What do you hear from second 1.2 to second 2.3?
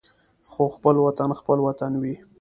خپل وطن وي.